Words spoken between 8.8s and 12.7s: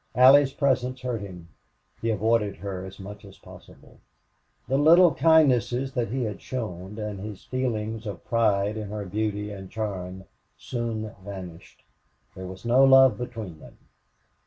her beauty and charm, soon vanished. There was